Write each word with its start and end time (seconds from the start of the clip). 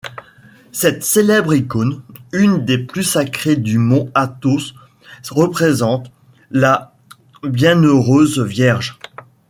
Cette 0.71 1.03
célèbre 1.03 1.53
icône, 1.53 2.01
une 2.33 2.65
des 2.65 2.79
plus 2.79 3.03
sacrées 3.03 3.55
du 3.55 3.77
mont 3.77 4.09
Athos 4.15 4.73
représente 5.29 6.11
la 6.49 6.95
Bienheureuse 7.43 8.39
vierge. 8.39 8.97